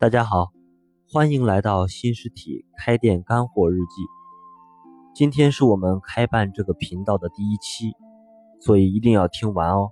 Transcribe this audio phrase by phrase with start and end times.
[0.00, 0.50] 大家好，
[1.12, 4.02] 欢迎来到新实体开店干货日记。
[5.14, 7.92] 今天是我们开办这个频道的第一期，
[8.60, 9.90] 所以一定要听完哦。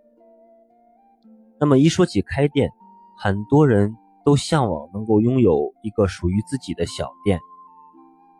[1.61, 2.71] 那么一说起开店，
[3.19, 7.39] 很多人都向往能够拥有一个属于自己的小店，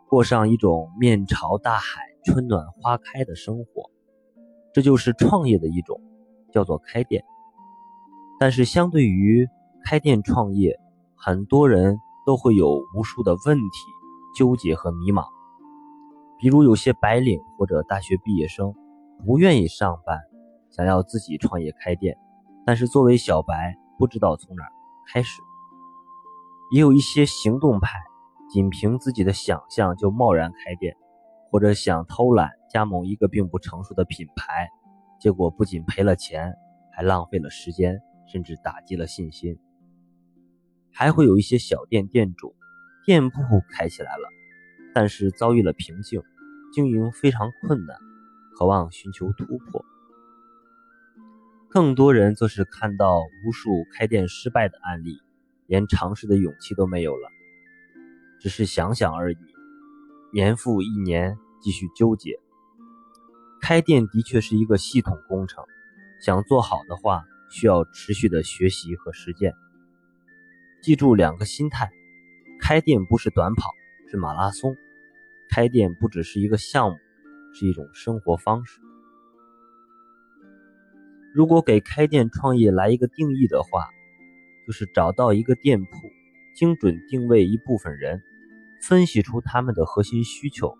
[0.07, 3.91] 过上一种面朝大海、春暖花开的生活。
[4.73, 6.01] 这就是创业的一种，
[6.51, 7.23] 叫做开店。
[8.39, 9.47] 但是相对于
[9.85, 10.79] 开店创业，
[11.21, 13.91] 很多人都会有无数的问题、
[14.33, 15.25] 纠结和迷茫，
[16.37, 18.73] 比如有些白领或者大学毕业生
[19.25, 20.17] 不愿意上班，
[20.69, 22.17] 想要自己创业开店，
[22.65, 24.71] 但是作为小白不知道从哪儿
[25.11, 25.41] 开始；
[26.71, 28.01] 也有一些行动派，
[28.49, 30.95] 仅凭自己的想象就贸然开店，
[31.51, 34.69] 或者想偷懒加盟一个并不成熟的品牌，
[35.19, 36.55] 结果不仅赔了钱，
[36.93, 39.59] 还浪费了时间，甚至打击了信心。
[40.99, 42.53] 还会有一些小店店主，
[43.05, 43.39] 店铺
[43.71, 44.27] 开起来了，
[44.93, 46.21] 但是遭遇了瓶颈，
[46.73, 47.95] 经营非常困难，
[48.57, 49.85] 渴望寻求突破。
[51.69, 55.21] 更多人则是看到无数开店失败的案例，
[55.67, 57.29] 连尝试的勇气都没有了，
[58.41, 59.37] 只是想想而已，
[60.33, 62.37] 年复一年继续纠结。
[63.61, 65.63] 开店的确是一个系统工程，
[66.21, 69.53] 想做好的话，需要持续的学习和实践。
[70.81, 71.91] 记住两个心态：
[72.57, 73.73] 开店不是短跑，
[74.09, 74.75] 是马拉松；
[75.49, 76.97] 开店不只是一个项目，
[77.53, 78.79] 是一种生活方式。
[81.33, 83.89] 如果给开店创业来一个定义的话，
[84.65, 85.89] 就是找到一个店铺，
[86.55, 88.21] 精准定位一部分人，
[88.81, 90.77] 分析出他们的核心需求，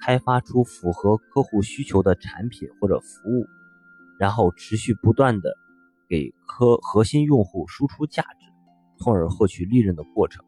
[0.00, 3.46] 开发出符合客户需求的产品或者服务，
[4.18, 5.56] 然后持续不断的
[6.08, 8.41] 给客核心用户输出价值。
[9.02, 10.44] 从而获取利润的过程，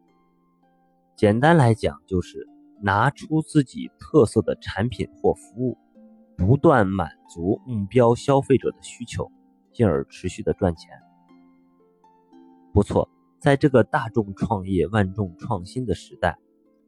[1.17, 2.47] 简单来讲就是
[2.81, 5.77] 拿出自己特色的产品或服务，
[6.37, 9.29] 不断满足目标消费者的需求，
[9.73, 10.89] 进而持续的赚钱。
[12.73, 13.09] 不错，
[13.41, 16.37] 在这个大众创业、万众创新的时代，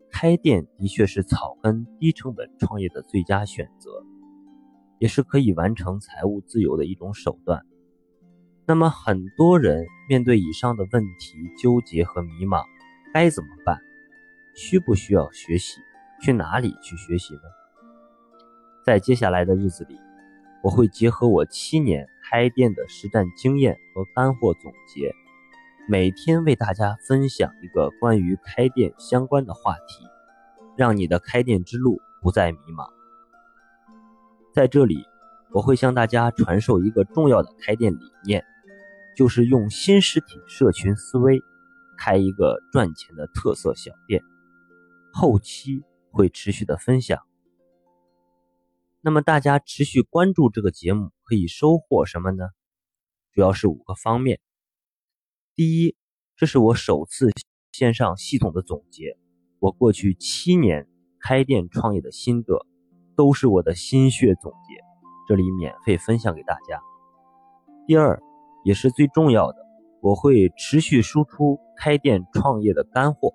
[0.09, 4.05] 开店的确是草根、低成本创业的最佳选择，
[4.99, 7.65] 也是可以完成财务自由的一种手段。
[8.69, 12.65] 那么很多人面对以上的问题纠结和迷茫，
[13.13, 13.79] 该怎么办？
[14.55, 15.79] 需不需要学习？
[16.21, 17.41] 去哪里去学习呢？
[18.83, 19.97] 在接下来的日子里，
[20.61, 25.13] 我会结合我七年开店的实战经验和干货总结，
[25.87, 30.05] 每天为大家分享一个关于开店相关的话题，
[30.75, 32.89] 让你的开店之路不再迷茫。
[34.53, 35.05] 在这里，
[35.53, 38.43] 我会向大家传授一个重要的开店理念。
[39.17, 41.41] 就是用新实体社群思维
[41.97, 44.21] 开一个赚钱的特色小店，
[45.11, 47.19] 后期会持续的分享。
[49.01, 52.49] 那么大家持续关注这个节目可以收获什么呢？
[53.33, 54.39] 主要是五个方面。
[55.55, 55.95] 第一，
[56.35, 57.31] 这是我首次
[57.71, 59.17] 线上系统的总结，
[59.57, 60.87] 我过去七年
[61.19, 62.67] 开店创业的心得，
[63.15, 64.75] 都是我的心血总结，
[65.27, 66.79] 这里免费分享给大家。
[67.87, 68.21] 第二。
[68.67, 69.65] 也是最重要的，
[70.01, 73.33] 我会持续输出开店创业的干货，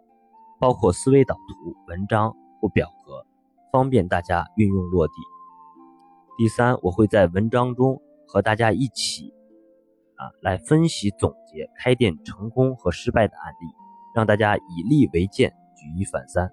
[0.60, 3.25] 包括思维导图、文章或表格，
[3.72, 5.15] 方便大家运用落地。
[6.37, 9.32] 第三，我会在文章中和大家一起
[10.16, 13.66] 啊来分析总结开店成功和失败的案例，
[14.14, 16.53] 让大家以例为鉴，举一反三。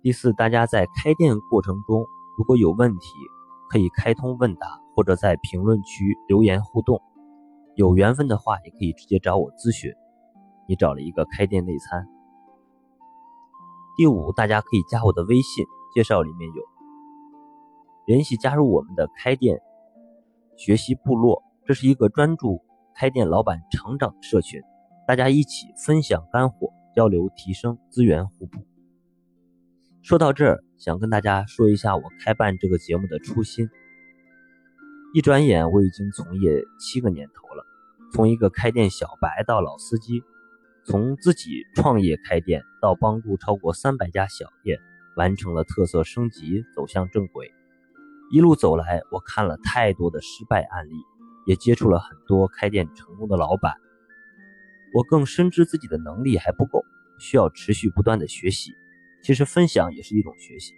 [0.00, 2.06] 第四，大家在开店过程中
[2.38, 3.08] 如果有问题，
[3.68, 6.98] 可以开通问答或者在评论区留言互动。
[7.74, 9.92] 有缘分的话，也可以直接找我咨询。
[10.68, 12.06] 你找了一个开店内参。
[13.96, 16.62] 第五，大家可以加我的微信，介绍里面有
[18.06, 19.60] 联系加入我们的开店
[20.56, 21.42] 学习部落。
[21.64, 22.62] 这是一个专注
[22.94, 24.60] 开店老板成长的社群，
[25.06, 28.66] 大家一起分享干货，交流提升，资源互补。
[30.02, 33.68] 说到这儿，想跟大家说一下我开办这个节目的初心。
[35.14, 37.41] 一转眼，我已经从业七个年头，
[38.12, 40.22] 从一个开店小白到老司机，
[40.84, 44.78] 从自己创业开店到帮助超过三百家小店
[45.16, 47.50] 完成了特色升级，走向正轨。
[48.30, 50.94] 一路走来，我看了太多的失败案例，
[51.46, 53.74] 也接触了很多开店成功的老板。
[54.94, 56.84] 我更深知自己的能力还不够，
[57.18, 58.72] 需要持续不断的学习。
[59.22, 60.74] 其实分享也是一种学习，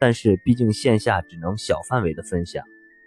[0.00, 2.64] 但是毕竟线下只能小范围的分享。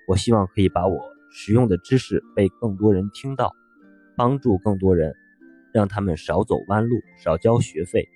[0.08, 3.54] 我希望可以把我实用的知识被更多人听到，
[4.18, 5.16] 帮助更多人
[5.74, 8.08] 让他们少走弯路，少交学费，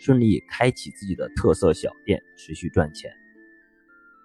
[0.00, 3.10] 顺利开启自己的特色小店，持续赚钱。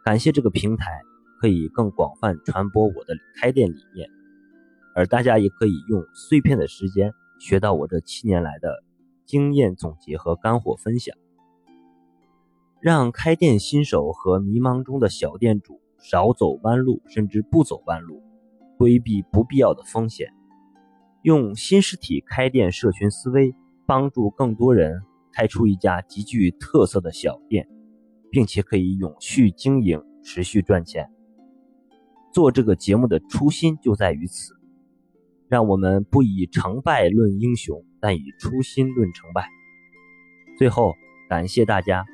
[0.04, 1.02] 感谢这个平台，
[1.40, 4.10] 可以更广泛传播我的开店理念，
[4.96, 8.84] 而大家也可以用碎片的时间学到我这七年来的
[9.26, 11.16] 经验总结和干货分享，
[12.80, 18.22] 让开店新手和迷茫中的小店主少走弯路，甚至不走弯路，
[18.78, 20.34] 规避不必要的风险。
[21.22, 23.54] 用新实体开店社群思维，
[23.86, 27.70] 帮助更多人开出一家极具特色的小店，
[28.32, 31.12] 并且可以永续经营、持续赚钱。
[32.34, 34.56] 做这个节目的初心就在于此，
[35.48, 39.48] 让我们不以成败论英雄，但以初心论成败。
[40.58, 40.94] 最后，
[41.30, 42.06] 感谢大家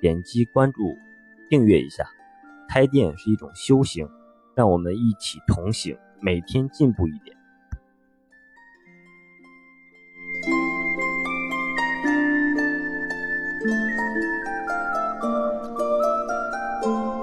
[0.00, 0.82] 点击关注、
[1.48, 2.04] 订阅一下。
[2.68, 4.08] 开店是一种修行，
[4.54, 7.33] 让我们一起同行，每天进步一点。